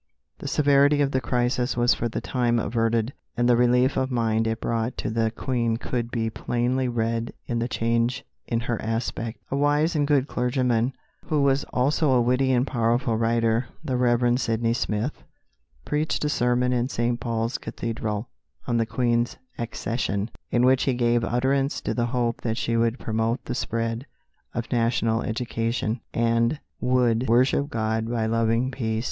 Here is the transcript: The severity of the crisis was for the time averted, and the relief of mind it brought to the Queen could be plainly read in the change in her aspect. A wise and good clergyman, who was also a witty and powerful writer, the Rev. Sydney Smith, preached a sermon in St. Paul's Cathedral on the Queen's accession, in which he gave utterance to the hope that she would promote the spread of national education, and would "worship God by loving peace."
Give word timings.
The 0.39 0.47
severity 0.47 0.99
of 1.03 1.11
the 1.11 1.21
crisis 1.21 1.77
was 1.77 1.93
for 1.93 2.09
the 2.09 2.21
time 2.21 2.57
averted, 2.57 3.13
and 3.37 3.47
the 3.47 3.55
relief 3.55 3.97
of 3.97 4.09
mind 4.09 4.47
it 4.47 4.59
brought 4.59 4.97
to 4.97 5.11
the 5.11 5.29
Queen 5.29 5.77
could 5.77 6.09
be 6.09 6.27
plainly 6.31 6.87
read 6.87 7.31
in 7.45 7.59
the 7.59 7.67
change 7.67 8.25
in 8.47 8.61
her 8.61 8.81
aspect. 8.81 9.37
A 9.51 9.55
wise 9.55 9.95
and 9.95 10.07
good 10.07 10.27
clergyman, 10.27 10.93
who 11.27 11.43
was 11.43 11.65
also 11.65 12.13
a 12.13 12.19
witty 12.21 12.51
and 12.51 12.65
powerful 12.65 13.15
writer, 13.15 13.67
the 13.85 13.95
Rev. 13.95 14.39
Sydney 14.39 14.73
Smith, 14.73 15.23
preached 15.85 16.25
a 16.25 16.29
sermon 16.29 16.73
in 16.73 16.89
St. 16.89 17.19
Paul's 17.19 17.59
Cathedral 17.59 18.27
on 18.65 18.77
the 18.77 18.87
Queen's 18.87 19.37
accession, 19.59 20.31
in 20.49 20.65
which 20.65 20.81
he 20.85 20.95
gave 20.95 21.23
utterance 21.23 21.79
to 21.81 21.93
the 21.93 22.07
hope 22.07 22.41
that 22.41 22.57
she 22.57 22.75
would 22.75 22.97
promote 22.97 23.45
the 23.45 23.53
spread 23.53 24.07
of 24.55 24.71
national 24.71 25.21
education, 25.21 26.01
and 26.11 26.59
would 26.79 27.29
"worship 27.29 27.69
God 27.69 28.09
by 28.09 28.25
loving 28.25 28.71
peace." 28.71 28.99